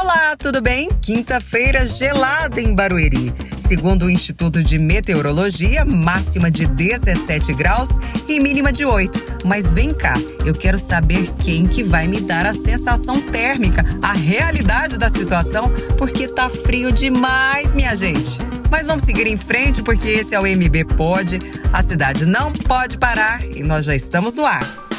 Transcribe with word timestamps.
Olá, 0.00 0.34
tudo 0.34 0.62
bem? 0.62 0.88
Quinta-feira 1.02 1.84
gelada 1.84 2.58
em 2.58 2.74
Barueri. 2.74 3.34
Segundo 3.60 4.06
o 4.06 4.10
Instituto 4.10 4.64
de 4.64 4.78
Meteorologia, 4.78 5.84
máxima 5.84 6.50
de 6.50 6.66
17 6.66 7.52
graus 7.52 7.90
e 8.26 8.40
mínima 8.40 8.72
de 8.72 8.82
8. 8.82 9.44
Mas 9.44 9.70
vem 9.72 9.92
cá, 9.92 10.14
eu 10.46 10.54
quero 10.54 10.78
saber 10.78 11.30
quem 11.38 11.66
que 11.66 11.82
vai 11.82 12.08
me 12.08 12.18
dar 12.18 12.46
a 12.46 12.54
sensação 12.54 13.20
térmica, 13.20 13.84
a 14.00 14.14
realidade 14.14 14.98
da 14.98 15.10
situação, 15.10 15.70
porque 15.98 16.26
tá 16.26 16.48
frio 16.48 16.90
demais, 16.90 17.74
minha 17.74 17.94
gente. 17.94 18.38
Mas 18.70 18.86
vamos 18.86 19.02
seguir 19.02 19.26
em 19.26 19.36
frente 19.36 19.82
porque 19.82 20.08
esse 20.08 20.34
é 20.34 20.40
o 20.40 20.44
MB 20.44 20.96
Pode. 20.96 21.38
A 21.74 21.82
cidade 21.82 22.24
não 22.24 22.54
pode 22.54 22.96
parar 22.96 23.44
e 23.44 23.62
nós 23.62 23.84
já 23.84 23.94
estamos 23.94 24.34
no 24.34 24.46
ar. 24.46 24.89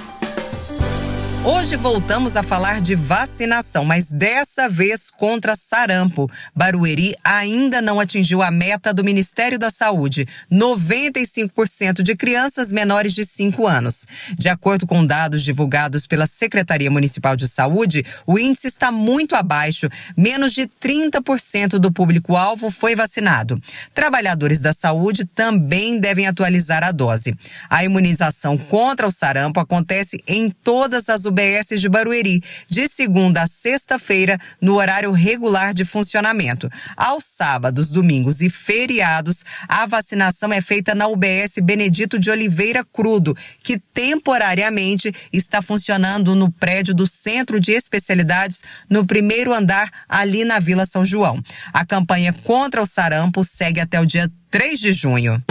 Hoje 1.43 1.75
voltamos 1.75 2.35
a 2.37 2.43
falar 2.43 2.79
de 2.79 2.93
vacinação, 2.93 3.83
mas 3.83 4.11
dessa 4.11 4.69
vez 4.69 5.09
contra 5.09 5.55
sarampo. 5.55 6.29
Barueri 6.55 7.15
ainda 7.23 7.81
não 7.81 7.99
atingiu 7.99 8.43
a 8.43 8.51
meta 8.51 8.93
do 8.93 9.03
Ministério 9.03 9.57
da 9.57 9.71
Saúde: 9.71 10.27
95% 10.51 12.03
de 12.03 12.15
crianças 12.15 12.71
menores 12.71 13.15
de 13.15 13.25
5 13.25 13.65
anos. 13.65 14.05
De 14.37 14.49
acordo 14.49 14.85
com 14.85 15.03
dados 15.03 15.43
divulgados 15.43 16.05
pela 16.05 16.27
Secretaria 16.27 16.91
Municipal 16.91 17.35
de 17.35 17.47
Saúde, 17.47 18.05
o 18.27 18.37
índice 18.37 18.67
está 18.67 18.91
muito 18.91 19.35
abaixo. 19.35 19.89
Menos 20.15 20.53
de 20.53 20.67
30% 20.67 21.79
do 21.79 21.91
público-alvo 21.91 22.69
foi 22.69 22.95
vacinado. 22.95 23.59
Trabalhadores 23.95 24.59
da 24.59 24.73
saúde 24.73 25.25
também 25.25 25.99
devem 25.99 26.27
atualizar 26.27 26.83
a 26.83 26.91
dose. 26.91 27.35
A 27.67 27.83
imunização 27.83 28.59
contra 28.59 29.07
o 29.07 29.11
sarampo 29.11 29.59
acontece 29.59 30.21
em 30.27 30.47
todas 30.51 31.09
as 31.09 31.30
UBS 31.31 31.79
de 31.79 31.87
Barueri, 31.87 32.43
de 32.69 32.87
segunda 32.87 33.43
a 33.43 33.47
sexta-feira, 33.47 34.37
no 34.59 34.75
horário 34.75 35.11
regular 35.11 35.73
de 35.73 35.85
funcionamento. 35.85 36.69
Aos 36.95 37.23
sábados, 37.23 37.89
domingos 37.89 38.41
e 38.41 38.49
feriados, 38.49 39.43
a 39.67 39.85
vacinação 39.85 40.51
é 40.51 40.61
feita 40.61 40.93
na 40.93 41.07
UBS 41.07 41.55
Benedito 41.63 42.19
de 42.19 42.29
Oliveira 42.29 42.83
Crudo, 42.83 43.35
que 43.63 43.79
temporariamente 43.79 45.13
está 45.31 45.61
funcionando 45.61 46.35
no 46.35 46.51
prédio 46.51 46.93
do 46.93 47.07
Centro 47.07 47.59
de 47.59 47.71
Especialidades, 47.71 48.63
no 48.89 49.05
primeiro 49.05 49.53
andar, 49.53 49.89
ali 50.09 50.43
na 50.43 50.59
Vila 50.59 50.85
São 50.85 51.05
João. 51.05 51.41
A 51.73 51.85
campanha 51.85 52.33
contra 52.33 52.81
o 52.81 52.85
sarampo 52.85 53.43
segue 53.43 53.79
até 53.79 53.99
o 53.99 54.05
dia 54.05 54.29
3 54.49 54.79
de 54.79 54.91
junho. 54.91 55.41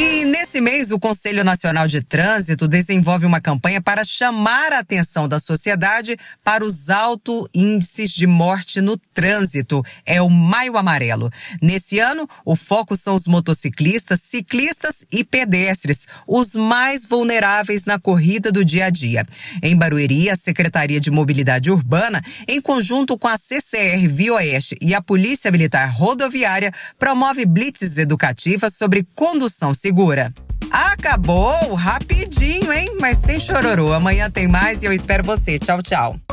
E 0.00 0.24
nesse 0.24 0.60
mês, 0.60 0.92
o 0.92 0.98
Conselho 0.98 1.42
Nacional 1.42 1.88
de 1.88 2.00
Trânsito 2.00 2.68
desenvolve 2.68 3.26
uma 3.26 3.40
campanha 3.40 3.82
para 3.82 4.04
chamar 4.04 4.72
a 4.72 4.78
atenção 4.78 5.26
da 5.26 5.40
sociedade 5.40 6.16
para 6.44 6.64
os 6.64 6.88
altos 6.88 7.48
índices 7.52 8.12
de 8.12 8.24
morte 8.24 8.80
no 8.80 8.96
trânsito. 8.96 9.82
É 10.06 10.22
o 10.22 10.30
Maio 10.30 10.76
Amarelo. 10.76 11.32
Nesse 11.60 11.98
ano, 11.98 12.28
o 12.44 12.54
foco 12.54 12.96
são 12.96 13.16
os 13.16 13.26
motociclistas, 13.26 14.20
ciclistas 14.20 15.04
e 15.10 15.24
pedestres, 15.24 16.06
os 16.28 16.54
mais 16.54 17.04
vulneráveis 17.04 17.84
na 17.84 17.98
corrida 17.98 18.52
do 18.52 18.64
dia 18.64 18.86
a 18.86 18.90
dia. 18.90 19.26
Em 19.60 19.76
Barueri, 19.76 20.30
a 20.30 20.36
Secretaria 20.36 21.00
de 21.00 21.10
Mobilidade 21.10 21.72
Urbana, 21.72 22.22
em 22.46 22.60
conjunto 22.60 23.18
com 23.18 23.26
a 23.26 23.36
CCR 23.36 24.06
Via 24.06 24.34
Oeste 24.34 24.76
e 24.80 24.94
a 24.94 25.02
Polícia 25.02 25.50
Militar 25.50 25.90
Rodoviária, 25.90 26.72
promove 26.96 27.44
blitzes 27.44 27.98
educativas 27.98 28.74
sobre 28.74 29.04
condução 29.16 29.74
segura 29.74 29.87
segura. 29.88 30.30
Acabou 30.70 31.72
rapidinho, 31.72 32.70
hein? 32.70 32.98
Mas 33.00 33.18
sem 33.18 33.40
chororô. 33.40 33.90
Amanhã 33.90 34.30
tem 34.30 34.46
mais 34.46 34.82
e 34.82 34.86
eu 34.86 34.92
espero 34.92 35.24
você. 35.24 35.58
Tchau, 35.58 35.80
tchau. 35.82 36.27